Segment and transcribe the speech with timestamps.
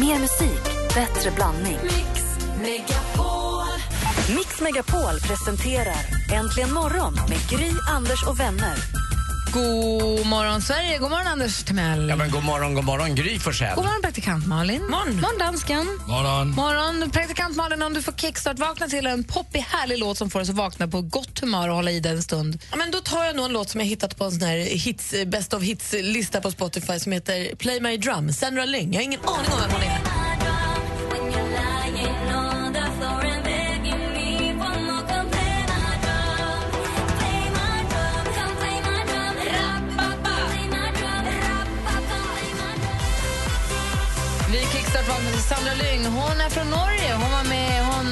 [0.00, 0.62] Mer musik,
[0.94, 1.78] bättre blandning.
[1.82, 2.22] Mix
[2.60, 3.66] Megapol.
[4.36, 5.96] Mix Megapol presenterar
[6.32, 9.05] Äntligen morgon med Gry, Anders och vänner.
[9.56, 10.98] God morgon, Sverige.
[10.98, 12.08] God morgon, Anders Timell.
[12.08, 13.74] Ja, men god morgon, god morgon, Gry Forssell.
[13.74, 14.82] God morgon, praktikant Malin.
[14.82, 15.14] Morgon.
[15.20, 15.86] morgon dansken.
[16.08, 16.50] morgon.
[16.50, 17.82] Morgon, praktikant Malin.
[17.82, 21.00] Om du får kickstart-vakna till en poppig, härlig låt som får oss att vakna på
[21.00, 22.58] gott humör och hålla i den en stund.
[22.70, 24.56] Ja, men då tar jag nog en låt som jag hittat på en sån här
[24.58, 28.92] hits, best of hits-lista på Spotify som heter Play My Drum, Sandra Lyng.
[28.92, 30.15] Jag har ingen aning om vem hon är.
[44.86, 46.04] Vi kickstart-vaknar till Sandra Lyng.
[46.06, 47.12] Hon är från Norge.
[47.12, 48.06] Hon var med, hon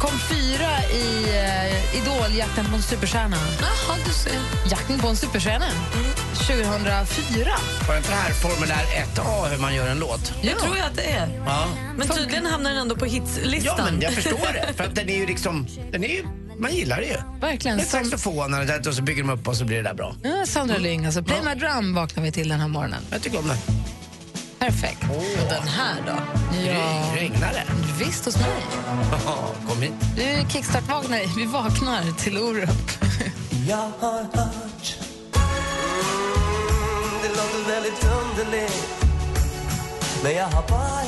[0.00, 3.36] kom fyra i uh, Idol-jakten på en superstjärna.
[3.60, 4.32] Jaha, du ser.
[4.70, 5.66] Jakten på en superstjärna.
[6.34, 7.50] 2004.
[7.86, 8.84] Var det inte det här formulär
[9.14, 10.32] 1A hur man gör en låt?
[10.42, 11.42] Jag tror jag att det är.
[11.46, 11.66] Ja.
[11.96, 13.74] Men tydligen hamnar den ändå på hitslistan.
[13.78, 14.72] Ja, men jag förstår det.
[14.76, 16.24] För att den är ju liksom, den är ju,
[16.58, 17.16] man gillar det ju.
[17.40, 17.76] Verkligen.
[17.76, 20.14] Det är Som, saxofonen och så bygger de upp och så blir det där bra.
[20.22, 23.02] ja, Sandra Lyng, alltså Play My Drum vaknar vi till den här morgonen.
[23.10, 23.77] Jag tycker om det.
[24.58, 25.02] Perfekt.
[25.10, 26.12] Och den här då?
[26.66, 27.64] Ja, Regnar det?
[28.04, 28.62] visst hos mig.
[29.68, 29.92] Kom hit.
[30.16, 32.68] Du kickstart-vaknar, vi vaknar till Orup.
[33.68, 34.96] Jag har hört
[35.34, 35.52] mm,
[37.22, 39.04] Det låter väldigt underligt
[40.22, 40.98] Men jag har bara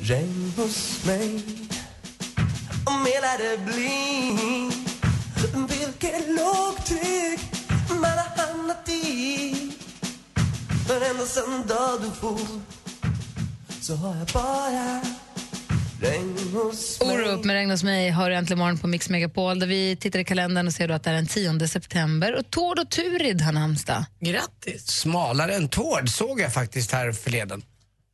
[0.00, 1.42] Regn hos mig
[2.84, 4.70] Om hela det blir
[5.68, 7.40] Vilket lågtryck
[7.88, 8.36] man har
[8.70, 9.72] hamnat i
[11.10, 12.38] ända sen dag du for
[13.80, 15.00] Så har jag bara
[16.00, 19.58] Regn hos mig Orup med Regn hos mig har du äntligen morgon på Mix Megapol
[19.58, 22.50] där vi tittar i kalendern och ser då att det är den 10 september och
[22.50, 24.04] Tord och Turid har namnsdag.
[24.20, 24.86] Grattis.
[24.86, 27.62] Smalare än Tord såg jag faktiskt här förleden.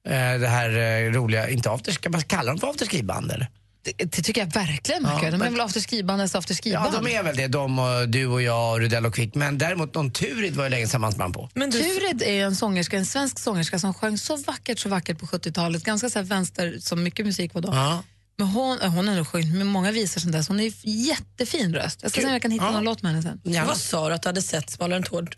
[0.08, 3.48] Eh, det här eh, roliga, inte afterski, ska man kalla dem för afterski-band eller?
[3.86, 5.20] Det, det tycker jag verkligen man Ja.
[5.30, 6.92] De är men- väl afterski-bandets Ja, afterski-band.
[6.92, 7.46] de är väl det.
[7.48, 9.34] De och du och jag och Rudell och Kvick.
[9.34, 11.50] Men däremot någon Turid var ju länge sedan man sprang på.
[11.54, 15.18] Men du, Turid är en sångerska, en svensk sångerska som sjöng så vackert, så vackert
[15.18, 15.84] på 70-talet.
[15.84, 17.68] Ganska så här vänster, som mycket musik var då.
[17.68, 18.02] Ja.
[18.38, 20.48] Men hon, äh, hon har nog sjungit med många visor sen dess.
[20.48, 21.98] Hon är ju jättefin röst.
[22.02, 22.70] Jag ska se om jag kan hitta Ja.
[22.70, 23.40] någon låt med henne sen.
[23.44, 23.64] Ja.
[23.64, 25.36] vad sa du att du hade sett Smalare än Tord?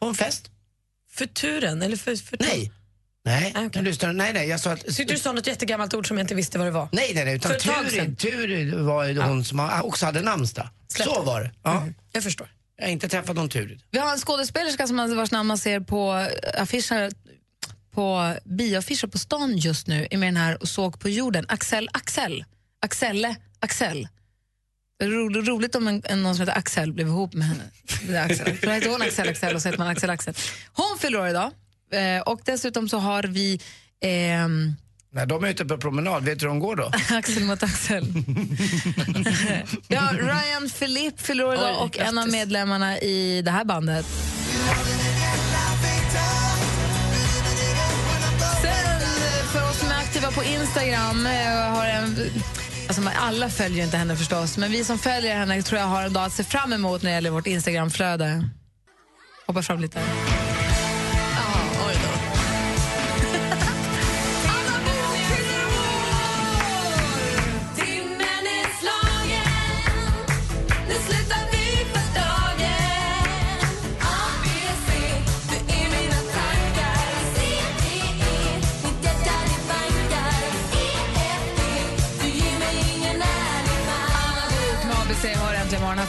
[0.00, 0.50] På en fest?
[1.12, 1.82] För turen?
[1.82, 2.72] Eller för, för Nej.
[3.24, 4.86] Nej, Ah, jag lyssnar, nej, nej, jag sa att...
[4.96, 6.88] Tyckte du sa något jättegammalt ord som jag inte visste vad det var?
[6.92, 7.52] Nej, nej, nej, utan.
[7.58, 10.68] Turid, Turid var ju hon som också hade namnsdag.
[10.88, 11.50] Så var det.
[11.62, 11.86] Ja.
[12.12, 12.52] Jag förstår.
[12.76, 13.82] Jag har inte träffat någon Turid.
[13.90, 17.10] Vi har en skådespelerska som man, vars namn man ser på affischer
[17.94, 21.46] på bioaffischer på stan just nu är med den här och såg på jorden.
[21.48, 22.44] Axel Axel.
[22.82, 24.08] Axelle Axel.
[24.98, 27.62] Det är ro, roligt om en, en, någon som heter Axel blev ihop med henne.
[28.08, 28.56] Det är Axel.
[28.56, 30.34] För då heter hon Axel Axel och så heter man Axel Axel.
[30.72, 31.50] Hon fyller år idag.
[31.92, 33.60] Eh, och dessutom så har vi
[34.04, 34.74] ehm,
[35.12, 36.90] När de är ute på promenad, vet du hur de går då?
[37.16, 38.06] Axel mot Axel.
[39.88, 42.32] ja, Ryan Philippe fyller och en av grattis.
[42.32, 44.06] medlemmarna i det här bandet.
[48.62, 49.00] Sen
[49.52, 52.16] för oss som är aktiva på Instagram eh, har en
[52.88, 56.12] Alltså, alla följer inte henne förstås, men vi som följer henne tror jag har en
[56.12, 58.48] dag att se fram emot när det gäller vårt Instagramflöde.
[59.46, 60.00] Hoppa fram lite.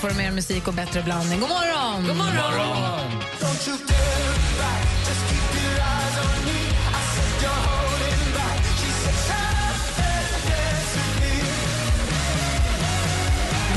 [0.02, 1.40] Får du mer musik och bättre blandning.
[1.40, 2.08] God morgon!
[2.08, 2.48] God morgon!
[3.42, 6.60] Don't you dare back, just keep your eyes on me.
[7.00, 8.60] I said you're holding back.
[8.80, 10.32] She said, "Shut up, dance
[10.98, 11.34] with me."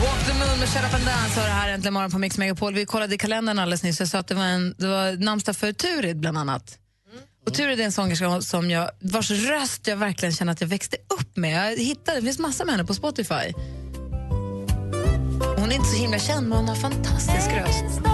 [0.05, 2.39] Walk the moon med Shut up and dance har det här äntligen morgon på Mix
[2.39, 2.75] Megapol.
[2.75, 5.57] Vi kollade i kalendern alldeles nyss och sa att det var, en, det var namnsdag
[5.57, 6.79] för Turid bland annat.
[7.47, 10.97] Och Turid är en sångerska som jag, vars röst jag verkligen känner att jag växte
[11.21, 11.72] upp med.
[11.72, 13.53] Jag hittade, det finns massor med henne på Spotify.
[15.65, 17.84] Hon är inte så himla känd men hon har fantastisk röst.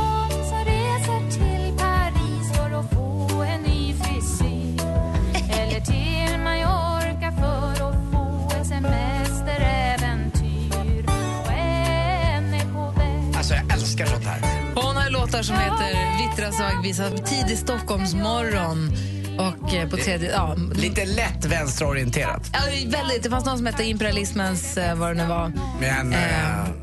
[13.36, 14.40] Alltså jag älskar sånt här.
[14.74, 18.92] Hon har låtar som heter Vittra svagvisa, Tidig Stockholmsmorgon
[19.38, 20.30] och eh, på tredje...
[20.30, 22.50] Ja, Lite lätt vänsterorienterat.
[22.52, 25.52] ja, väldigt, det fanns någon som hette Imperialismens, eh, vad det nu var.
[25.80, 26.12] Men...
[26.12, 26.79] Eh, eh,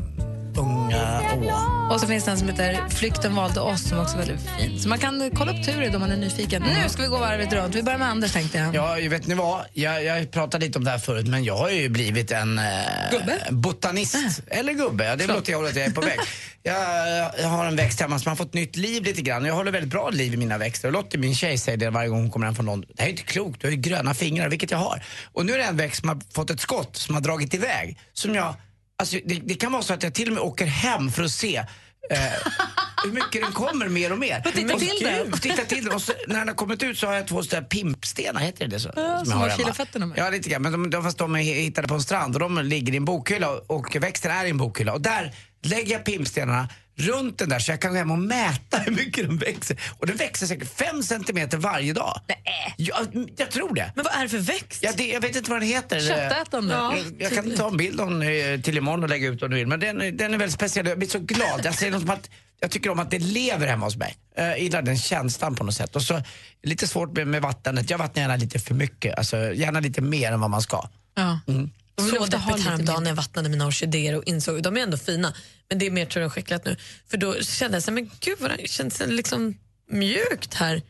[0.57, 1.93] unga å.
[1.93, 4.79] Och så finns det en som heter Flykten valde oss som också är väldigt fin.
[4.79, 6.61] Så man kan kolla upp Turid om man är nyfiken.
[6.83, 7.75] Nu ska vi gå varvet runt.
[7.75, 8.75] Vi börjar med Anders tänkte jag.
[8.75, 9.65] Ja, vet ni vad?
[9.73, 12.63] Jag, jag pratade lite om det här förut, men jag har ju blivit en eh,
[13.11, 13.39] Gubbe?
[13.49, 14.41] botanist.
[14.47, 16.19] Eller gubbe, ja, det är åt det hållet jag är på väg.
[16.63, 19.45] Jag, jag har en växt hemma som har fått nytt liv lite grann.
[19.45, 20.87] Jag håller väldigt bra liv i mina växter.
[20.87, 22.91] Och Lottie, min tjej, säger det varje gång hon kommer hem från London.
[22.95, 25.03] Det här är inte klokt, du har ju gröna fingrar, vilket jag har.
[25.33, 27.99] Och nu är det en växt som har fått ett skott som har dragit iväg.
[28.13, 28.55] Som jag,
[28.99, 31.31] alltså, det, det kan vara så att jag till och med åker hem för att
[31.31, 31.65] se eh,
[33.03, 34.41] hur mycket den kommer mer och mer.
[34.55, 35.31] titta Och till den.
[35.31, 35.93] Titta till den.
[35.93, 38.79] Och så, när den har kommit ut så har jag två sådana pimpstenar, heter det?
[38.79, 39.57] Så, Ja, som man hemma.
[39.57, 40.17] kilar fötterna med.
[40.17, 40.61] Ja, lite grann.
[40.61, 43.05] Men de, de, fast de är hittade på en strand och de ligger i en
[43.05, 44.93] bokhylla och, och växten är i en bokhylla.
[44.93, 45.33] Och där
[45.63, 49.27] lägger jag pimpstenarna runt den där så jag kan gå hem och mäta hur mycket
[49.27, 49.81] den växer.
[49.99, 52.21] Och den växer säkert fem centimeter varje dag.
[52.27, 52.73] Nej.
[52.77, 53.91] Jag, jag tror det.
[53.95, 54.83] Men vad är det för växt?
[54.83, 55.99] Ja, det, jag vet inte vad den heter.
[55.99, 56.73] Köttätande.
[56.73, 59.55] Jag, jag kan ta en bild om, eh, till imorgon och lägga ut om du
[59.55, 59.67] vill.
[59.67, 60.87] Men den, den är väldigt speciell.
[60.87, 61.61] Jag blir så glad.
[61.63, 62.29] Jag, säger något som att,
[62.59, 64.15] jag tycker om att det lever hemma hos mig.
[64.35, 65.95] Jag gillar den känslan på något sätt.
[65.95, 66.21] Och så
[66.63, 67.89] lite svårt med, med vattnet.
[67.89, 69.17] Jag vattnar gärna lite för mycket.
[69.17, 70.89] Alltså, gärna lite mer än vad man ska.
[71.15, 71.39] Ja.
[71.45, 71.69] Vill
[72.01, 75.33] Så deppigt häromdagen när jag vattnade mina orkidéer och insåg de är ändå fina,
[75.69, 76.75] men det är mer tror jag skickligt nu.
[77.09, 79.57] För då kände jag så här, men gud vad det känns liksom
[79.91, 80.81] mjukt här.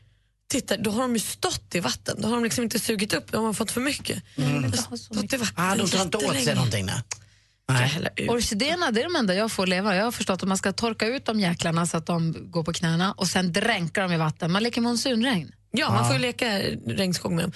[0.49, 2.21] Titta, då har de ju stått i vatten.
[2.21, 4.23] Då har de liksom inte sugit upp, de har fått för mycket.
[4.35, 4.71] Mm.
[4.73, 6.85] Stått i vatten Ah, de tar inte åt sig någonting.
[6.85, 8.29] Nej.
[8.29, 9.95] Orkidéerna det är de enda jag får leva.
[9.95, 12.73] Jag har förstått att man ska torka ut de jäklarna så att de går på
[12.73, 14.51] knäna och sen dränka dem i vatten.
[14.51, 15.51] Man leker monsunregn.
[15.77, 17.51] Ja, man får ju leka regnskog med dem.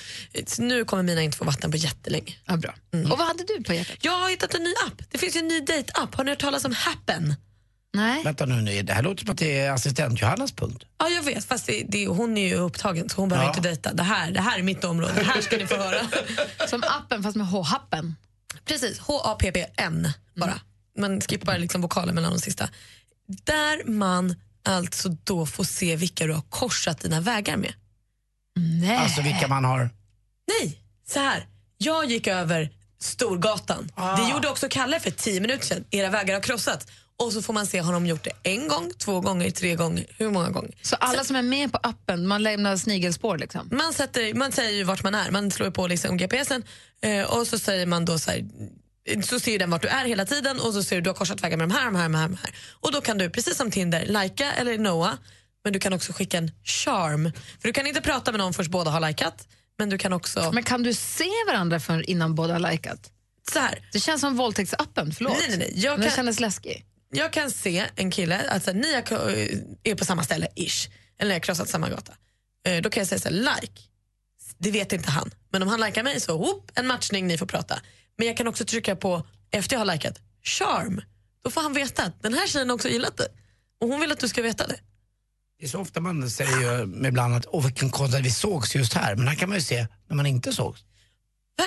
[0.59, 2.35] Nu kommer mina inte få vatten på jättelänge.
[2.45, 2.73] Ja, bra.
[3.11, 3.97] Och vad hade du på hjärtat?
[4.01, 5.01] Jag har hittat en ny app.
[5.11, 6.15] Det finns ju en ny date-app.
[6.15, 7.35] Har ni hört talas om Happen?
[7.93, 8.23] Nej.
[8.23, 10.83] Vänta nu, nu, det här låter som att det är assistent Johannas punkt.
[10.97, 11.45] Ja, jag vet.
[11.45, 13.51] Fast det, det, hon är ju upptagen så hon behöver Ja.
[13.57, 13.93] inte dejta.
[13.93, 15.13] Det här, det här är mitt område.
[15.15, 16.07] Det här ska ni få höra.
[16.67, 18.15] Som appen fast med H-happen.
[18.65, 20.59] Precis, H-A-P-P-N bara.
[20.97, 22.69] Man skippar liksom vokalen mellan de sista.
[23.27, 27.73] Där man alltså då får se vilka du har korsat dina vägar med.
[28.61, 28.95] Nej.
[28.95, 29.89] Alltså vilka man har...
[30.47, 30.77] Nej,
[31.07, 31.45] så här.
[31.77, 32.69] Jag gick över
[32.99, 33.91] Storgatan.
[33.95, 34.15] Ah.
[34.15, 35.85] Det gjorde också Kalle för tio minuter sedan.
[35.91, 36.85] Era vägar har krossats.
[37.17, 40.05] Och så får man se, har de gjort det en gång, två gånger, tre gånger,
[40.17, 40.71] hur många gånger?
[40.81, 43.69] Så alla som är med på appen, man lämnar snigelspår liksom?
[43.71, 46.63] Man, sätter, man säger ju vart man är, man slår på liksom GPSen
[47.01, 48.45] eh, och så säger man då så här,
[49.23, 51.15] så ser ju den vart du är hela tiden och så ser du du har
[51.15, 52.55] korsat vägar med de här, de här, de här, de här.
[52.79, 55.17] Och då kan du, precis som Tinder, lajka eller noa,
[55.63, 57.31] men du kan också skicka en charm.
[57.59, 59.47] För du kan inte prata med någon först båda har likat,
[59.77, 60.51] men du kan också...
[60.53, 63.11] Men kan du se varandra för innan båda har likat?
[63.53, 65.33] så här, Det känns som våldtäktsappen, förlåt.
[65.39, 65.73] Nej, nej, nej.
[65.75, 66.85] Jag Men det kan- kändes läskigt.
[67.13, 69.11] jag kan se en kille, alltså ni är-
[69.83, 72.13] är på samma ställe, ish, eller ni har krossat samma gata.
[72.67, 73.81] Eh, Då kan jag säga så här, like.
[74.57, 75.31] Det vet inte han.
[75.51, 77.81] Men om han likar mig så, whoop, en matchning, ni får prata.
[78.17, 81.01] Men jag kan också trycka på, efter jag har likat, charm.
[81.43, 83.27] Då får han veta att den här tjejen har också gillat det.
[83.81, 84.79] Och hon vill att du ska veta det.
[85.61, 88.75] Det är så ofta man säger ju ibland att åh vilken konstigt att vi sågs
[88.75, 89.15] just här.
[89.15, 90.83] Men här kan man ju se när man inte sågs.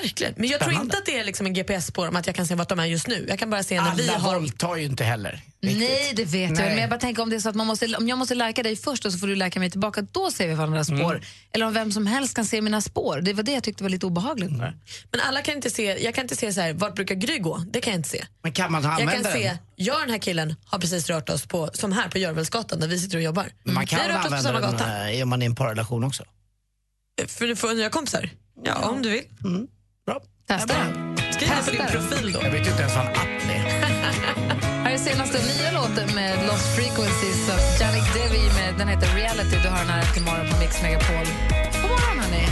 [0.02, 0.34] Verkligen.
[0.36, 0.84] Men jag tror Spännande.
[0.84, 2.78] inte att det är liksom en GPS på dem, att jag kan se vart de
[2.78, 3.26] är just nu.
[3.28, 4.34] Jag kan bara se när vi Alla har...
[4.34, 5.40] våldtar ju inte heller.
[5.62, 5.78] riktigt.
[5.80, 6.50] Nej, det vet jag.
[6.58, 6.68] Nej.
[6.68, 8.62] Men jag bara tänker om det är så att man måste, om jag måste lajka
[8.62, 11.00] dig först och så får du lajka mig tillbaka, då ser vi varandras Mm.
[11.00, 11.20] spår.
[11.52, 13.20] Eller om vem som helst kan se mina spår.
[13.22, 14.50] Det var det jag tyckte var lite obehagligt.
[15.10, 17.64] Men alla kan inte se, jag kan inte se så här, vart brukar Gry gå?
[17.70, 18.24] Det kan jag inte se.
[18.42, 19.56] Men kan man Jag använda kan se, den?
[19.76, 22.88] jag och den här killen har precis rört oss på, som här på Görvelsgatan där
[22.88, 23.46] vi sitter och jobbar.
[23.64, 25.10] Men man kan vi har rört oss på samma den gata.
[25.10, 26.24] eh, om man är i en parrelation också.
[27.28, 28.30] För få nya kompisar?
[28.64, 29.22] Ja, om du vill.
[30.06, 30.20] Bra.
[30.48, 30.74] Testa.
[31.32, 32.40] Skriv det på din profil då.
[32.42, 33.64] Jag vet ju inte ens vad en app är.
[34.84, 38.42] Här är senaste nya låten med Lost Frequencies av Janik Devi.
[38.58, 39.56] Med, den heter Reality.
[39.62, 41.26] Du har den här efter morgon på Mix Megapol.
[41.82, 42.44] God morgon, hörni.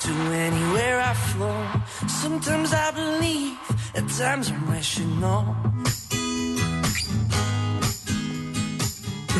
[0.00, 1.66] to anywhere I flow.
[2.08, 3.56] Sometimes I believe,
[3.94, 5.71] at times I'm rational.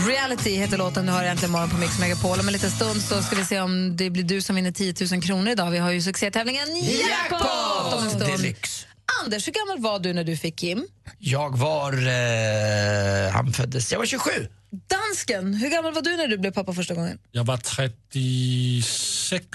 [0.06, 2.40] Reality heter låten du har äntligen morgon på Mix Megapol.
[2.40, 4.94] Om en liten stund så ska vi se om det blir du som vinner 10
[5.12, 5.70] 000 kronor idag.
[5.70, 8.26] Vi har ju succétävlingen Jackpot om en stund.
[8.26, 8.86] Deluxe.
[9.22, 10.86] Anders, hur gammal var du när du fick Kim?
[11.18, 11.92] Jag var...
[11.92, 13.92] Eh, han föddes...
[13.92, 14.30] Jag var 27.
[14.70, 17.18] Dansken, hur gammal var du när du blev pappa första gången?
[17.30, 19.46] Jag var 36,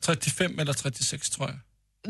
[0.00, 1.58] 35 eller 36 tror jag.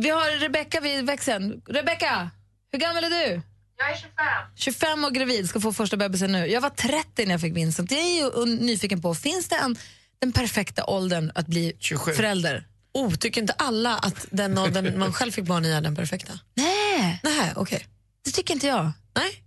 [0.03, 1.63] Vi har Rebecka vid växeln.
[1.69, 2.31] Rebecka,
[2.73, 3.43] hur gammal är du?
[3.79, 4.15] Jag är 25.
[4.55, 6.47] 25 och gravid, ska få första bebisen nu.
[6.47, 7.91] Jag var 30 när jag fick Vincent.
[7.91, 9.77] Jag är nyfiken på, finns det en,
[10.19, 12.13] den perfekta åldern att bli 27.
[12.13, 12.67] förälder?
[12.93, 16.33] Oh, tycker inte alla att den åldern man själv fick barn i är den perfekta?
[16.55, 17.87] Nej, Nej, okej.
[18.25, 18.91] det tycker inte jag.
[19.17, 19.45] Nej.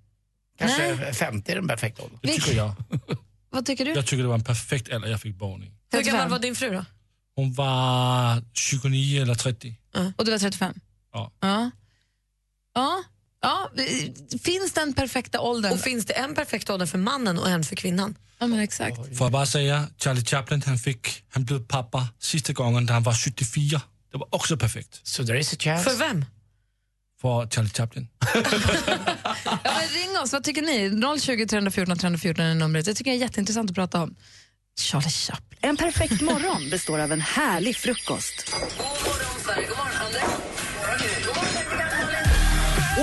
[0.59, 2.19] Kanske 50 är den perfekta åldern.
[2.21, 2.73] Det tycker jag.
[3.49, 3.91] Vad tycker du?
[3.91, 5.65] Jag tycker det var en perfekt ålder jag fick barn i.
[5.65, 6.13] Hur 35.
[6.13, 6.85] gammal var din fru då?
[7.35, 9.75] Hon var 29 eller 30.
[10.17, 10.73] Och du var 35?
[11.13, 11.31] Ja.
[11.39, 11.71] ja.
[12.73, 13.03] Ja.
[13.41, 13.71] Ja.
[14.43, 15.73] Finns den perfekta åldern?
[15.73, 18.15] Och finns det en perfekt ålder för mannen och en för kvinnan?
[18.39, 18.97] Ja, men exakt.
[19.17, 23.03] Får jag bara säga, Charlie Chaplin han, fick, han blev pappa sista gången när han
[23.03, 23.81] var 74.
[24.11, 25.07] Det var också perfekt.
[25.07, 25.89] So there is a chance.
[25.89, 26.25] För vem?
[27.21, 28.07] För Charlie Chaplin.
[29.45, 31.19] Ja, men ring oss, vad tycker ni?
[31.19, 32.85] 020 314 314 är numret.
[32.85, 34.15] Det tycker jag är jätteintressant att prata om.
[34.79, 35.59] Charlie Chaplin.
[35.61, 38.55] En perfekt morgon består av en härlig frukost.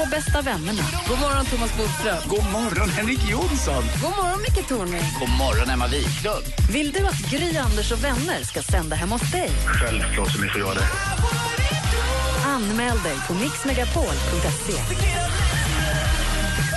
[0.03, 0.83] Och bästa vännerna.
[1.09, 2.17] God morgon Thomas Bodström.
[2.29, 3.85] God morgon Henrik Jonsson.
[4.03, 5.03] God morgon Micke Tornving.
[5.21, 6.45] God morgon Emma Wiklund.
[6.71, 9.51] Vill du att Gry, Anders och vänner ska sända hemma hos dig?
[9.67, 10.87] Självklart som ni får göra det.
[12.47, 14.73] Anmäl dig på mixmegapol.se.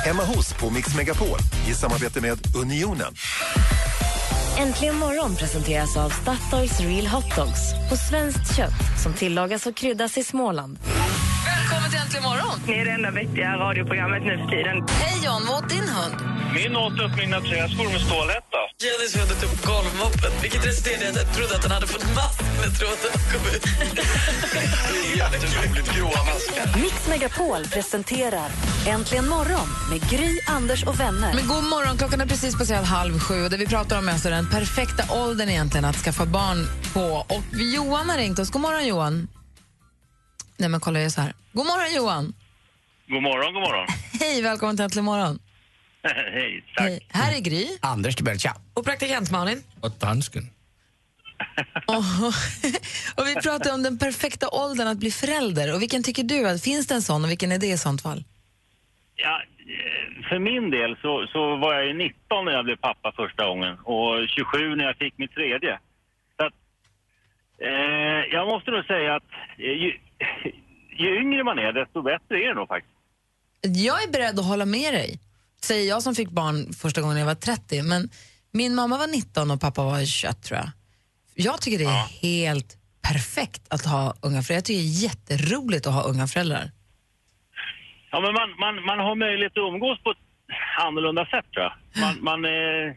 [0.06, 1.38] Hemma hos på Mix Megapol
[1.68, 3.14] i samarbete med Unionen.
[4.58, 10.18] Äntligen morgon presenteras av Statoils Real Hot Dogs på svenskt kött som tillagas och kryddas
[10.18, 10.80] i Småland.
[11.72, 12.56] Välkommen till Äntligen morgon.
[12.68, 14.76] Ni är det enda vettiga radioprogrammet nu för tiden.
[15.04, 16.16] Hej John, vad åt din hund?
[16.58, 18.60] Min åt upp mina träskor med stålhätta.
[18.84, 22.08] Jennys hund tog upp golvmoppen, vilket resulterade i att jag trodde att den hade fått
[22.20, 23.64] mask när tråden kom ut.
[25.20, 26.66] Jätteroligt gråa maskar.
[26.84, 28.50] Mix Megapol presenterar
[28.88, 31.32] Äntligen morgon med Gry, Anders och vänner.
[31.38, 34.14] Men god morgon, klockan är precis passerat halv sju och det vi pratar om är
[34.14, 36.60] alltså den perfekta åldern egentligen att skaffa barn
[36.94, 37.08] på.
[37.36, 37.44] Och
[37.76, 38.50] Johan har ringt oss.
[38.52, 39.28] God morgon Johan.
[40.58, 41.34] Nej men kolla jag så här.
[41.54, 42.34] God morgon Johan.
[43.08, 43.88] God morgon, god morgon.
[44.20, 45.40] Hej, välkommen till Äntligen morgon.
[46.04, 46.88] Hej, tack.
[46.88, 47.00] Hej.
[47.10, 47.68] Här är Gry.
[47.82, 48.54] Anders Timell, tja.
[48.74, 49.64] Och praktikant Malin.
[49.82, 50.44] Och dansken.
[51.88, 52.04] Och,
[53.18, 55.74] och vi pratar om den perfekta åldern att bli förälder.
[55.76, 56.48] Och vilken tycker du?
[56.48, 58.24] att Finns det en sån och vilken är det i sånt fall?
[59.16, 63.12] Ja, eh, för min del så, så var jag ju 19 när jag blev pappa
[63.12, 65.80] första gången och 27 när jag fick mitt tredje.
[66.38, 66.54] Så att,
[67.62, 70.00] eh, jag måste nog säga att eh, ju,
[71.02, 72.94] ju yngre man är desto bättre är det nog faktiskt.
[73.62, 75.20] Jag är beredd att hålla med dig,
[75.62, 77.84] säger jag som fick barn första gången jag var 30.
[77.84, 78.10] Men
[78.52, 80.70] min mamma var 19 och pappa var 21 tror jag.
[81.36, 84.56] Jag tycker det är helt perfekt att ha unga föräldrar.
[84.56, 86.72] Jag tycker det är jätteroligt att ha unga föräldrar.
[88.12, 90.24] Ja, men man, man, man har möjlighet att umgås på ett
[90.80, 91.74] annorlunda sätt tror jag.
[92.02, 92.96] Man, man, är,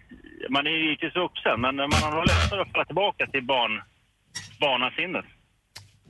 [0.51, 3.83] man är ju givetvis vuxen men man har lättare att falla tillbaka till barn,
[4.61, 5.25] barnasinnet.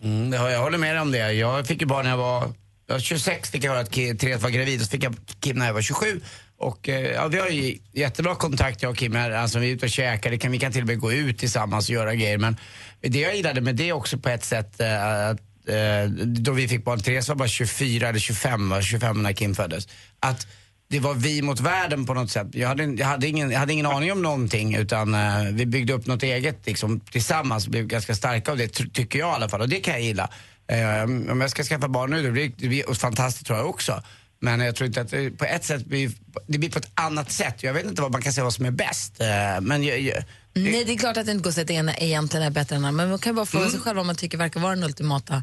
[0.04, 1.32] Mm, jag håller med dig om det.
[1.32, 2.52] Jag fick ju barn när jag var,
[2.86, 5.56] jag var 26, fick jag höra att Therese var gravid och så fick jag Kim
[5.56, 6.20] när jag var 27.
[6.58, 9.14] Och eh, ja, vi har ju jättebra kontakt jag och Kim.
[9.14, 9.30] här.
[9.30, 11.38] Alltså, vi är ute och käkar, det kan, vi kan till och med gå ut
[11.38, 12.38] tillsammans och göra grejer.
[12.38, 12.56] Men
[13.00, 16.84] det jag gillade med det också på ett sätt, eh, att, eh, då vi fick
[16.84, 19.88] barn, Therese var bara 24 eller 25, var 25 när Kim föddes.
[20.20, 20.46] Att
[20.94, 22.46] det var vi mot världen på något sätt.
[22.52, 25.92] Jag hade, jag hade, ingen, jag hade ingen aning om någonting utan eh, vi byggde
[25.92, 29.34] upp något eget liksom, tillsammans och blev ganska starka av det, ty- tycker jag i
[29.34, 29.60] alla fall.
[29.60, 30.28] Och det kan jag gilla.
[30.66, 34.02] Eh, om jag ska skaffa barn nu, det blir, det blir fantastiskt tror jag också.
[34.40, 36.10] Men jag tror inte att det på ett sätt blir,
[36.46, 37.62] det blir på ett annat sätt.
[37.62, 39.20] Jag vet inte vad man kan säga vad som är bäst.
[39.20, 40.24] Eh, men jag, jag,
[40.54, 42.50] Nej, det är klart att det inte går att säga att det ena egentligen är
[42.50, 42.92] bättre än andra.
[43.02, 45.42] Men man kan ju bara fråga sig själv vad man tycker verkar vara den ultimata.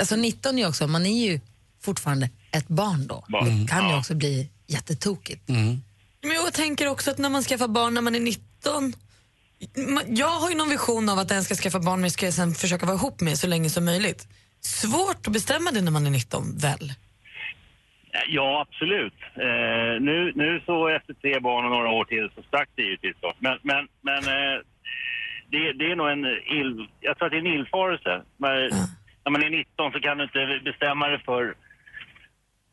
[0.00, 1.40] Alltså 19 är ju också, man är ju
[1.82, 3.24] fortfarande ett barn då.
[3.28, 5.48] Det kan ju också bli jättetokigt.
[5.48, 8.92] Men jag tänker också att när man skaffar barn när man är 19
[9.76, 12.34] ma- jag har ju någon vision av att den ska skaffa barn men ska jag
[12.34, 14.28] sen försöka vara ihop med så länge som möjligt.
[14.60, 16.92] Svårt att bestämma det när man är 19, väl?
[18.28, 19.14] Ja, absolut.
[19.46, 23.16] Eh, nu, nu så efter tre barn och några år till så stack det givetvis
[23.20, 23.32] då.
[23.38, 24.56] Men, men, men eh,
[25.50, 26.24] det, det är nog en
[26.60, 28.22] ill, jag tror att det är en illfarelse.
[28.36, 28.54] Men,
[29.24, 31.54] När man är 19 så kan du inte bestämma dig för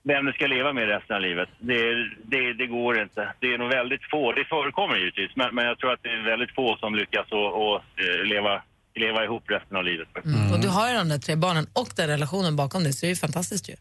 [0.04, 1.50] vem du ska leva med resten av livet.
[1.60, 1.82] Det,
[2.24, 3.34] det, det går inte.
[3.40, 6.24] Det är nog väldigt få, det förekommer givetvis, men, men jag tror att det är
[6.34, 8.62] väldigt få som lyckas och eh, leva,
[8.96, 10.08] leva ihop resten av livet.
[10.26, 10.52] Mm.
[10.54, 13.08] Och du har ju de där tre barnen och den relationen bakom dig så det
[13.08, 13.76] är ju fantastiskt ju.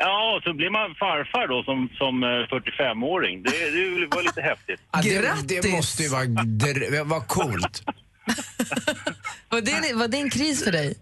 [0.00, 3.42] Ja, och så blir man farfar då som, som eh, 45-åring.
[3.42, 4.80] Det, det var lite häftigt.
[4.92, 7.82] Ja, det, det måste ju vara, vara coolt.
[9.50, 10.96] Var det, var det en kris för dig?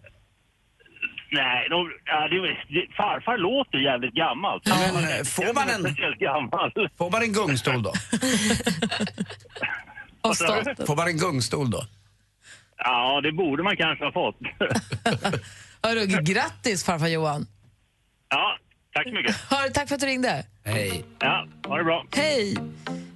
[1.30, 2.36] Nej, de, ja, det,
[2.68, 4.66] det, farfar låter jävligt gammalt.
[4.66, 5.82] Men eh, får man en,
[6.18, 6.70] gammal.
[6.98, 7.92] får man en gungstol då?
[10.86, 11.82] Får man en gungstol då?
[12.76, 14.36] Ja, det borde man kanske ha fått.
[15.82, 17.46] Hörru, grattis farfar Johan.
[18.30, 18.58] ja,
[18.94, 19.36] tack så mycket.
[19.50, 20.46] Hör, tack för att du ringde.
[20.64, 21.04] Hej.
[21.18, 22.06] Ja, ha det bra.
[22.16, 22.56] Hej!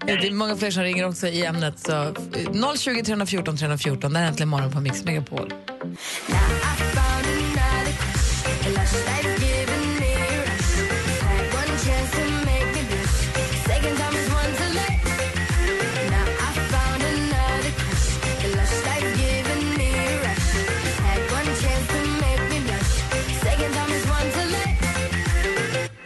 [0.07, 1.79] Ja, det är många fler som ringer också i ämnet.
[1.79, 5.53] Så, eh, 020 314 314, där är äntligen morgon på Mix Megapol.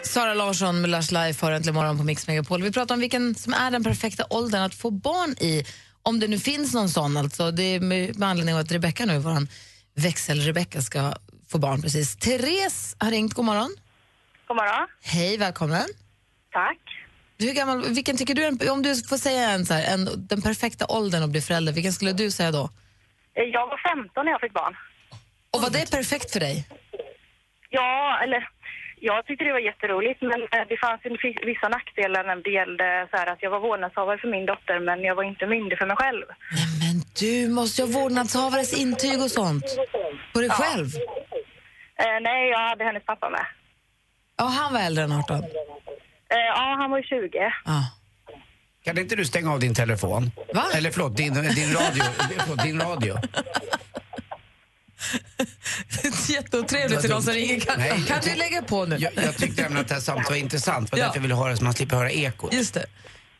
[0.03, 2.63] Sara Larsson med Lars Life har äntligen morgon på Mix Megapol.
[2.63, 5.65] Vi pratar om vilken som är den perfekta åldern att få barn i,
[6.03, 7.17] om det nu finns någon sån.
[7.17, 7.51] Alltså.
[7.51, 9.47] Det är med, anledning av att Rebecka nu, vår
[9.95, 11.15] växel-Rebecka, ska
[11.55, 12.17] få barn precis.
[12.17, 13.71] Therese har ringt, god morgon.
[14.49, 14.87] God morgon.
[15.15, 15.87] Hej, välkommen.
[16.53, 16.79] Tack.
[17.39, 20.85] Hur gammal, vilken tycker du, om du får säga en, så här, en, den perfekta
[20.99, 22.65] åldern att bli förälder, vilken skulle du säga då?
[23.39, 24.75] Eh, Jag var 15 när jag fick barn.
[25.53, 26.69] Och var det perfekt för dig?
[27.71, 28.49] Ja, eller
[29.01, 31.01] jag tyckte det var jätteroligt men eh, det fanns
[31.53, 34.99] vissa nackdelar när det gällde så här att jag var vårdnadshavare för min dotter men
[35.09, 36.27] jag var inte myndig för mig själv.
[36.83, 39.65] Men du måste ju ha vårdnadshavares intyg och sånt.
[40.33, 40.87] På dig själv?
[41.99, 43.47] Eh, nej, jag hade hennes pappa med.
[44.37, 45.37] Ja, han var äldre än 18.
[45.37, 45.47] Eh,
[46.31, 47.53] ja, han var ju 20.
[48.85, 50.31] Kan inte du stänga av din telefon?
[50.55, 50.65] Va?
[50.75, 52.03] Eller förlåt, din, din radio.
[52.39, 53.17] förlåt, din radio.
[56.29, 57.61] Jätteotrevligt till de som ringer.
[57.61, 58.97] Kan, Nej, kan du lägga på nu?
[58.97, 60.91] Jag, jag tyckte nämligen att det här samtalet var intressant.
[60.91, 61.05] Det var Ja.
[61.07, 62.53] därför jag ville höra så man slipper höra ekot.
[62.55, 62.87] Just det.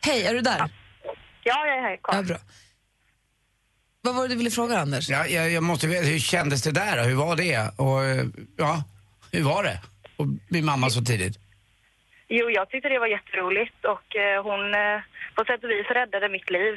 [0.00, 0.58] Hej, är du där?
[0.58, 2.14] Ja, jag är här kvar.
[2.16, 2.37] Ja, bra.
[4.04, 5.08] Vad var det du ville fråga, Anders?
[5.08, 7.04] Ja, jag, jag måste veta, hur kändes det där?
[7.08, 7.70] Hur var det?
[7.78, 8.25] Och eh,
[8.56, 8.82] ja,
[9.32, 9.78] hur var det?
[10.18, 11.38] Att bli mamma så tidigt?
[12.28, 15.00] Jo, jag tyckte det var jätteroligt och eh, hon eh,
[15.37, 16.75] på sätt och vis räddade mitt liv.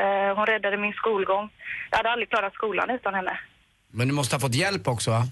[0.00, 1.50] Eh, hon räddade min skolgång.
[1.90, 3.40] Jag hade aldrig klarat skolan utan henne.
[3.90, 5.22] Men du måste ha fått hjälp också va?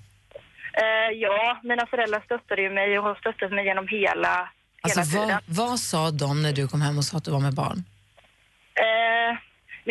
[0.83, 4.51] Eh, ja, mina föräldrar stöttade ju mig och har stöttat mig genom hela, hela
[4.83, 5.29] Alltså, tiden.
[5.29, 7.85] vad, vad sa de när du kom hem och sa att du var med barn?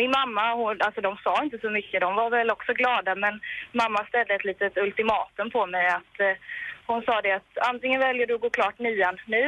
[0.00, 2.00] Min mamma, hon, alltså de sa inte så mycket.
[2.06, 3.34] De var väl också glada, men
[3.80, 6.36] mamma ställde ett litet ultimatum på mig att eh,
[6.90, 9.44] hon sa det att antingen väljer du att gå klart nian nu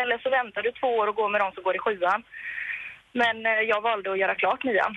[0.00, 2.20] eller så väntar du två år och går med de som går i sjuan.
[3.20, 4.92] Men eh, jag valde att göra klart nian.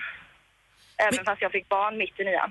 [1.06, 2.50] Även fast jag fick barn mitt i nian.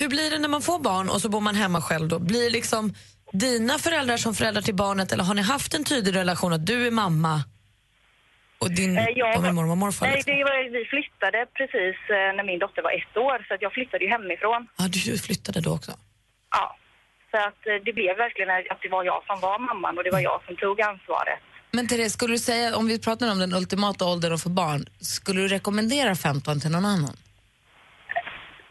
[0.00, 2.18] Hur blir det när man får barn och så bor man hemma själv då?
[2.18, 2.94] Blir liksom
[3.32, 6.86] dina föräldrar som föräldrar till barnet eller har ni haft en tydlig relation att du
[6.86, 7.34] är mamma
[8.62, 10.06] och din Eh, jag- och min mormor och morfar?
[10.06, 10.34] Nej, Liksom?
[10.36, 13.72] det var, vi flyttade precis eh, när min dotter var ett år, så att jag
[13.72, 14.60] flyttade ju hemifrån.
[14.78, 15.92] Ja, du flyttade då också?
[16.58, 16.66] Ja.
[17.30, 20.10] Så att eh, det blev verkligen att det var jag som var mamman och det
[20.16, 21.40] var jag som tog ansvaret.
[21.72, 25.40] Men Therese, skulle du säga, om vi pratar om den ultimata åldern få barn, skulle
[25.40, 27.16] du rekommendera 15 till någon annan?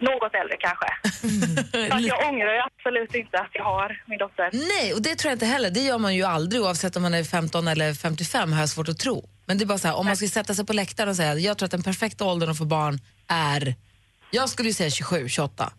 [0.01, 0.87] Något äldre kanske.
[1.91, 4.49] Fast jag ångrar ju absolut inte att jag har min dotter.
[4.53, 5.69] Nej, och det tror jag inte heller.
[5.69, 8.89] Det gör man ju aldrig oavsett om man är 15 eller 55 har jag svårt
[8.89, 9.29] att tro.
[9.49, 11.33] Men det är bara så här, om man ska sätta sig på läktaren och säga
[11.35, 13.75] jag tror att den perfekta åldern att få barn är,
[14.31, 15.73] jag skulle ju säga 27, 28.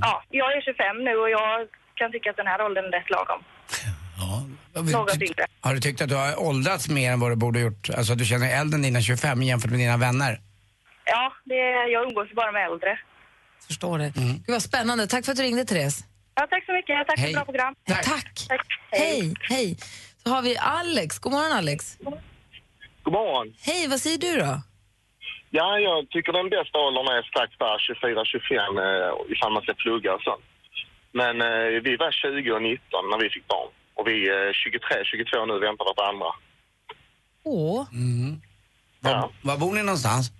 [0.00, 3.10] Ja, jag är 25 nu och jag kan tycka att den här åldern är rätt
[3.10, 3.40] lagom.
[4.92, 5.46] Något yngre.
[5.60, 7.90] Har du tyckt att du har åldrats mer än vad du borde ha gjort?
[7.90, 10.40] Alltså att du känner än dina 25 jämfört med dina vänner?
[11.04, 11.54] Ja, det,
[11.92, 12.98] jag umgås bara med äldre.
[13.66, 14.12] Förstår det.
[14.16, 15.06] Gud vad spännande.
[15.06, 16.04] Tack för att du ringde Therese.
[16.34, 17.06] Ja, tack så mycket.
[17.06, 17.30] Tack för Hej.
[17.30, 17.74] ett bra program.
[17.86, 18.46] Tack.
[18.90, 19.76] Hej, hej.
[20.22, 21.18] Så har vi Alex.
[21.18, 21.96] God morgon Alex.
[21.98, 22.22] God morgon.
[23.68, 24.52] Hej, vad säger du då?
[25.50, 28.52] Ja, jag tycker den bästa åldern är strax där 24-25
[28.86, 30.44] eh, ifall man ska plugga och sånt.
[31.12, 33.70] Men eh, vi var 20 och 19 när vi fick barn.
[33.94, 36.30] Och vi är 23-22 nu väntar på andra.
[37.44, 37.86] Åh.
[37.92, 38.40] Mm.
[39.00, 40.30] Var, var bor ni någonstans?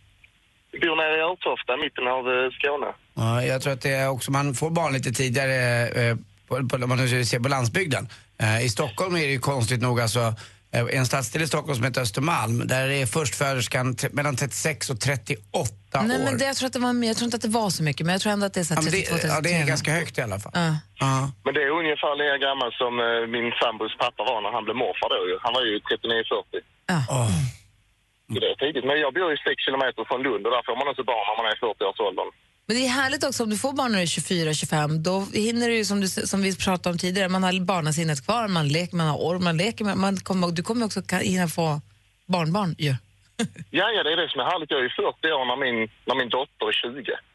[0.73, 2.91] Vi bor nere i Örtofta, mitten av eh, Skåne.
[3.15, 6.17] Ja, jag tror att det är också, man får barn lite tidigare eh,
[6.49, 8.09] på, på, om man nu ser på landsbygden.
[8.39, 10.35] Eh, I Stockholm är det ju konstigt nog alltså, eh,
[10.73, 13.87] en stadsdel i Stockholm som heter Östermalm, där är förstföderskan
[14.19, 15.43] mellan 36 och 38
[15.95, 16.25] Nej, år.
[16.25, 18.03] men det, jag, tror att det var, jag tror inte att det var så mycket,
[18.07, 19.49] men jag tror ändå att det är så här ja, men 32, det, ja, det
[19.49, 19.63] 33.
[19.63, 20.53] är ganska högt i alla fall.
[20.55, 20.71] Ja.
[21.05, 21.15] Ja.
[21.45, 24.77] Men det är ungefär lika gammal som eh, min sambos pappa var när han blev
[24.83, 25.19] morfar då.
[25.47, 26.63] Han var ju 39-40.
[28.33, 28.85] Så det är tidigt.
[28.89, 31.37] Men jag bor ju 6 kilometer från Lund och där får man också barn när
[31.39, 32.31] man är i 40-årsåldern.
[32.73, 35.69] Men det är härligt också om du får barn när du är 24-25, då hinner
[35.69, 39.07] du som, du, som vi pratade om tidigare, man har barnasinnet kvar, man leker, man
[39.07, 41.81] har orm, man leker, med- man kommer, du kommer också hinna få
[42.27, 42.91] barnbarn ju.
[43.71, 44.71] Ja, ja, det är det som är härligt.
[44.71, 46.73] Jag är ju 40 år när min, när min dotter är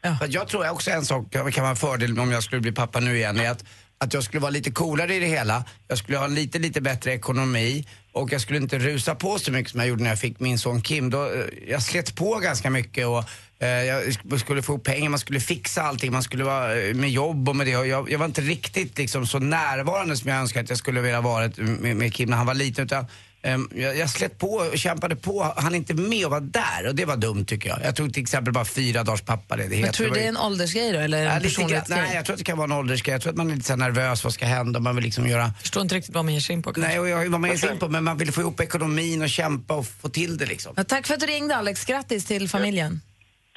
[0.08, 0.18] 20.
[0.18, 2.72] För Jag tror också en sak kan kan vara en fördel om jag skulle bli
[2.72, 3.64] pappa nu igen är att,
[3.98, 5.64] att jag skulle vara lite coolare i det hela.
[5.88, 9.52] Jag skulle ha en lite, lite bättre ekonomi och jag skulle inte rusa på så
[9.52, 11.10] mycket som jag gjorde när jag fick min son Kim.
[11.10, 13.24] Då, eh, jag slet på ganska mycket och
[13.66, 17.48] jag sk- skulle få pengar, man skulle fixa allting, man skulle vara eh, med jobb
[17.48, 17.76] och med det.
[17.76, 21.00] Och jag, jag var inte riktigt liksom, så närvarande som jag önskade att jag skulle
[21.00, 22.84] vilja vara med, med Kim när han var liten.
[22.84, 23.06] Utan,
[23.42, 25.52] Ehm, Jag, jag slet på och kämpade på.
[25.56, 27.78] Han är inte med och var där och det var dumt tycker jag.
[27.84, 29.84] Jag tog till exempel bara fyra dagars pappaledighet.
[29.84, 32.00] Men tror du det är en åldersgrej då, eller Ja, en grann, personlighetsgrej?
[32.02, 33.12] nej, jag tror att det kan vara en åldersgrej.
[33.12, 34.80] Jag tror att man är lite så nervös, vad ska hända?
[34.80, 35.52] Man vill liksom göra...
[35.60, 36.72] Förstår inte riktigt vad man ger sig in på.
[36.76, 39.22] Nej, och jag, vad man ger sig in på, men man vill få ihop ekonomin
[39.22, 40.72] och kämpa och få till det liksom.
[40.76, 43.00] Ja, tack för att du ringde Alex, grattis till familjen.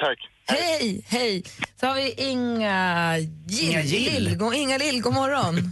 [0.02, 0.20] Tack.
[0.48, 1.44] Hej, hej.
[1.80, 3.70] Så har vi Inga Gill.
[3.70, 4.38] Inga Gill.
[4.38, 5.56] God- Inga Lill, god morgon.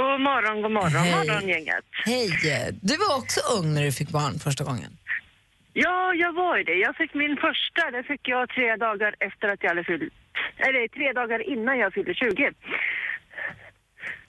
[0.00, 1.14] God morgon, god morgon, Hej.
[1.28, 1.84] morgongänget.
[2.04, 2.28] Hej!
[2.82, 4.96] Du var också ung när du fick barn första gången.
[5.72, 6.74] Ja, jag var ju det.
[6.74, 10.12] Jag fick min första, det fick jag tre dagar efter att jag hade fyllt...
[10.56, 12.26] Eller tre dagar innan jag fyllde 20.
[12.30, 12.46] Fick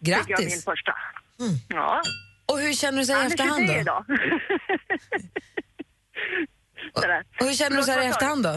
[0.09, 0.65] jag min Grattis!
[0.65, 0.93] första.
[1.69, 2.01] Ja.
[2.45, 3.81] Och hur känner du så här i efterhand 23 då?
[3.81, 4.05] idag.
[6.95, 7.23] Sådär.
[7.39, 8.53] Och hur känner du så här i efterhand då?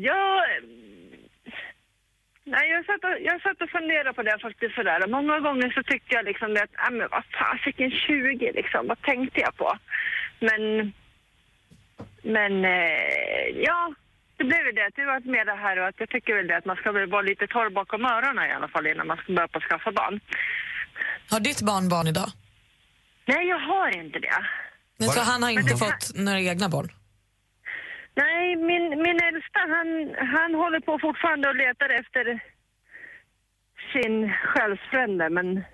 [0.00, 0.44] Ja,
[2.44, 5.04] nej, jag, satt och, jag satt och funderade på det faktiskt sådär.
[5.04, 9.02] Och Många gånger så tyckte jag liksom att, äh, men vad fasiken 20 liksom, vad
[9.02, 9.78] tänkte jag på?
[10.40, 10.92] Men,
[12.22, 13.94] men eh, ja,
[14.36, 14.90] det blev ju det.
[14.96, 17.10] Det var mer det här och att jag tycker väl det att man ska väl
[17.10, 19.92] vara lite torr bakom öronen i alla fall innan man ska börja på att skaffa
[19.92, 20.20] barn.
[21.30, 22.28] Har ditt barn barn idag?
[23.26, 24.40] Nej, jag har inte det.
[24.96, 26.88] Men så han har inte fått några egna barn?
[28.22, 29.88] Nej, min, min äldsta han,
[30.36, 32.24] han håller på fortfarande och letar efter
[33.92, 35.64] sin själsfrände men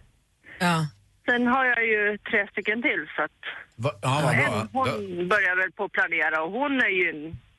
[0.59, 0.87] Ja.
[1.27, 3.41] sen har jag ju tre stycken till så att
[3.77, 4.45] Va, ja, vad bra.
[4.45, 7.13] en, hon börjar väl på att planera och hon är ju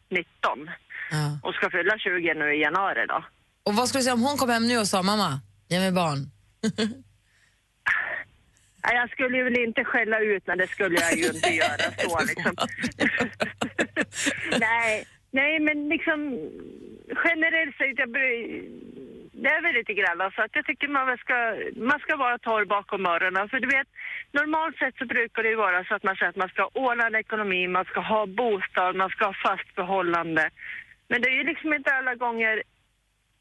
[0.09, 0.69] 19
[1.11, 1.39] ja.
[1.43, 3.23] och ska fylla 20 nu i januari då.
[3.63, 5.91] Och vad skulle du säga om hon kom hem nu och sa mamma, ge mig
[5.91, 6.19] barn?
[8.81, 12.19] Jag skulle ju väl inte skälla ut men det skulle jag ju inte göra så
[12.27, 12.55] liksom.
[14.59, 16.19] Nej, nej men liksom
[17.25, 18.09] generellt sett, jag
[19.41, 21.37] det är väl lite grann så att jag tycker man ska,
[21.89, 23.49] man ska vara torr bakom öronen.
[23.49, 23.89] För du vet,
[24.39, 26.71] normalt sett så brukar det ju vara så att man säger att man ska ha
[26.85, 30.43] ordnad ekonomi, man ska ha bostad, man ska ha fast förhållande.
[31.09, 32.55] Men det är ju liksom inte alla gånger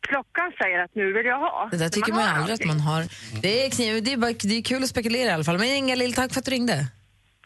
[0.09, 1.69] klockan säger att nu vill jag ha.
[1.71, 3.03] Det där tycker man har aldrig att man har.
[3.43, 5.59] Det är, kniv, det är, bara, det är kul att spekulera i alla fall.
[5.59, 6.77] Men Inga Lill, tack för att du ringde.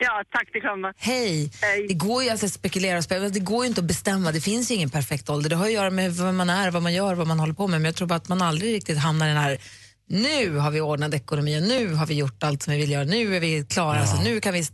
[0.00, 0.92] Ja, tack detsamma.
[0.96, 1.50] Hej.
[1.62, 1.86] Hej.
[1.88, 3.32] Det går ju alltså att spekulera och.
[3.32, 4.32] Det går ju inte att bestämma.
[4.32, 5.50] Det finns ju ingen perfekt ålder.
[5.50, 7.66] Det har att göra med vem man är, vad man gör, vad man håller på
[7.66, 7.80] med.
[7.80, 9.58] Men jag tror bara att man aldrig riktigt hamnar i den här
[10.08, 13.04] nu har vi ordnat ekonomi och nu har vi gjort allt som vi vill göra.
[13.04, 14.06] Nu är vi klara.
[14.06, 14.66] Så nu, kan vi,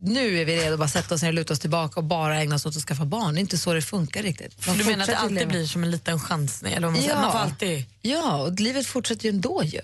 [0.00, 2.40] nu är vi redo att bara sätta oss ner och luta oss tillbaka och bara
[2.40, 3.34] ägna oss åt att skaffa barn.
[3.34, 4.66] Det är inte så det funkar riktigt.
[4.66, 5.50] Man Du menar att det alltid leva.
[5.50, 6.72] blir som en liten chansning?
[6.72, 7.14] Eller man, säger.
[7.14, 7.84] man får alltid...
[8.02, 9.80] Ja, och livet fortsätter ju ändå ju.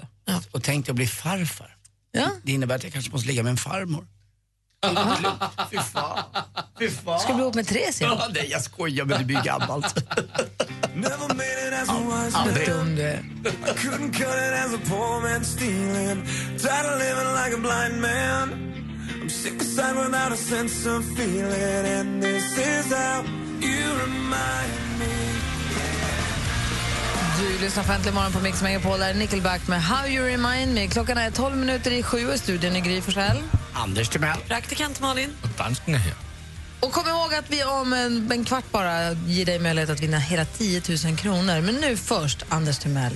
[0.51, 1.77] Och tänk dig att bli farfar.
[2.13, 2.31] Ja.
[2.43, 4.07] Det innebär att jag kanske måste ligga med en farmor.
[4.87, 6.25] Fy fan.
[6.79, 7.21] Fy fan.
[7.21, 8.17] Ska du bli ihop med Therese igen?
[8.19, 9.95] Ja, nej, jag skojar men det blir gammalt.
[10.95, 12.49] Never made it as a wise man.
[12.49, 13.25] Vad dum du är.
[27.61, 28.99] Lyssnar på Äntligen morgon på Mix Megapol.
[28.99, 30.87] Där är Nickelback med How You Remind Me.
[30.87, 33.43] Klockan är 12 minuter i sju och i studion i Gry Forssell.
[33.79, 34.39] Anders Timell.
[34.49, 35.31] Praktikant Malin.
[35.43, 36.15] Och dansken är här.
[36.81, 40.19] Och kom ihåg att vi om en, en kvart bara ger dig möjlighet att vinna
[40.19, 41.61] hela 10 000 kronor.
[41.61, 43.13] Men nu först Anders Timell.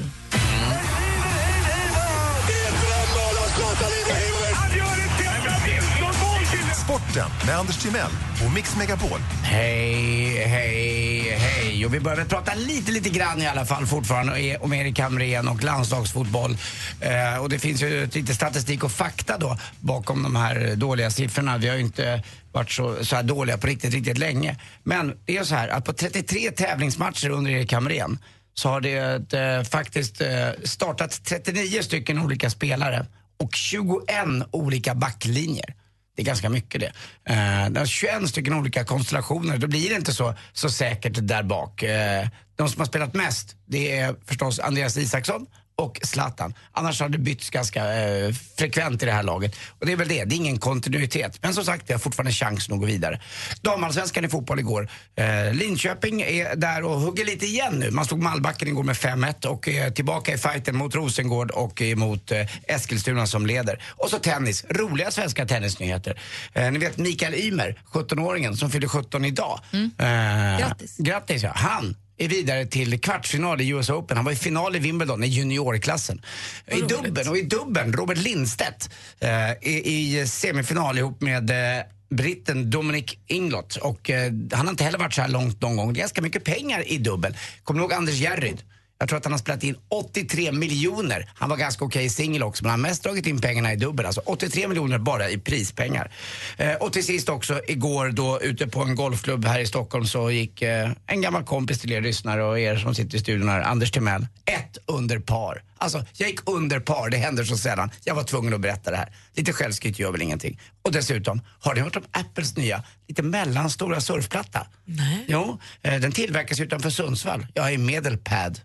[6.92, 8.11] Sporten med Anders Timell
[8.46, 9.18] och Mix Megapol.
[9.42, 11.87] Hej, hej, hej.
[11.87, 15.64] Och vi börjar prata lite, lite grann i alla fall fortfarande om Erik Hamrén och
[15.64, 16.57] landslagsfotboll.
[17.00, 21.59] Eh, och det finns ju lite statistik och fakta då bakom de här dåliga siffrorna.
[21.59, 24.57] Vi har ju inte varit så, så här dåliga på riktigt, riktigt länge.
[24.85, 28.18] Men det är så här att på 33 tävlingsmatcher under Erik Hamrén
[28.55, 30.28] så har det eh, faktiskt eh,
[30.64, 33.07] startat 39 stycken olika spelare
[33.38, 34.07] och 21
[34.50, 35.74] olika backlinjer.
[36.16, 36.92] Det är ganska mycket det.
[37.25, 39.59] Eh, det är 21 stycken olika konstellationer.
[39.59, 41.83] Då blir det inte så, så säkert där bak.
[41.83, 45.46] Eh, de som har spelat mest, det är förstås Andreas Isaksson
[45.83, 46.55] och Zlatan.
[46.73, 49.57] Annars har det bytts ganska eh, frekvent i det här laget.
[49.81, 51.38] Och det är väl det, det är ingen kontinuitet.
[51.42, 53.21] Men som sagt, det har fortfarande chans att gå vidare.
[53.61, 54.88] Damallsvenskan i fotboll igår.
[55.16, 57.90] Eh, Linköping är där och hugger lite igen nu.
[57.90, 62.33] Man slog Malbacken igår med 5-1 och är tillbaka i fighten mot Rosengård och mot
[62.33, 63.83] eh, Eskilstuna som leder.
[63.88, 66.21] Och så tennis, roliga svenska tennisnyheter.
[66.53, 69.61] Eh, ni vet Mikael Ymer, 17-åringen som fyller 17 idag.
[69.73, 70.97] Eh, Grattis.
[70.99, 71.53] Grattis ja.
[71.55, 74.17] Han är vidare till kvartsfinal i US Open.
[74.17, 76.23] Han var i final i Wimbledon i juniorklassen.
[76.67, 82.71] I dubben och i dubben, Robert Lindstedt eh, i, i semifinal ihop med eh, britten
[82.71, 83.77] Dominic Inglot.
[83.77, 85.93] Och eh, han har inte heller varit så här långt någon gång.
[85.93, 87.37] Det är ganska mycket pengar i dubbel.
[87.63, 88.63] Kommer du ihåg Anders Järryd?
[89.03, 91.31] Jag tror att han har spelat in 83 miljoner.
[91.35, 93.77] Han var ganska okej i singel också, men han har mest dragit in pengarna i
[93.77, 94.07] dubbel.
[94.07, 96.11] Alltså 83 miljoner bara i prispengar.
[96.57, 100.31] Eh, och till sist också, igår då ute på en golfklubb här i Stockholm så
[100.31, 103.62] gick eh, en gammal kompis till er lyssnare och er som sitter i studion här,
[103.62, 105.62] Anders Timell, ett under par.
[105.79, 107.91] Alltså, jag gick under par, det händer så sällan.
[108.05, 109.12] Jag var tvungen att berätta det här.
[109.35, 110.61] Lite självskryt gör väl ingenting.
[110.83, 114.67] Och dessutom, har ni hört om Apples nya, lite mellanstora surfplatta?
[114.85, 115.25] Nej.
[115.29, 117.47] Jo, eh, den tillverkas utanför Sundsvall.
[117.55, 118.61] Jag är Medelpad.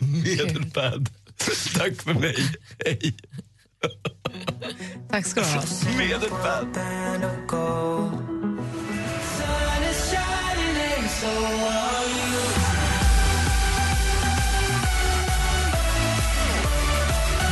[0.00, 1.08] Medelpad.
[1.74, 2.36] Tack för mig.
[2.84, 3.14] Hej.
[5.10, 5.62] Tack ska du ha.
[5.98, 6.74] Med ett band.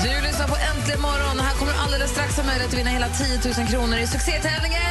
[0.02, 3.08] Du lyssnar på Äntligen morgon här kommer du alldeles strax ha möjlighet att vinna hela
[3.08, 4.89] 10 000 kronor i succétävlingen!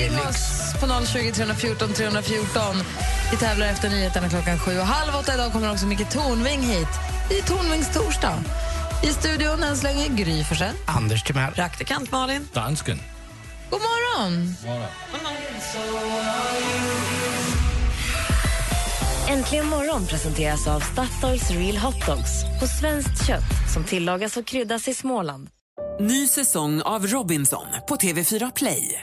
[0.00, 2.62] Ring oss på 020 314 314.
[3.30, 5.34] Vi tävlar efter nyheterna klockan sju och halv åtta.
[5.34, 6.88] Idag kommer också Micke Tornving hit.
[7.28, 8.34] Det är Tornvings torsdag.
[9.02, 10.74] I studion än så länge Gry Forssell.
[10.86, 11.52] Anders Timell.
[11.52, 12.48] Praktikant Malin.
[12.52, 13.00] Dansken.
[13.70, 14.54] God morgon!
[19.28, 24.88] Äntligen morgon presenteras av Statoils Real Hot Dogs på svenskt kött som tillagas och kryddas
[24.88, 25.48] i Småland.
[26.00, 29.02] Ny säsong av Robinson på TV4 Play.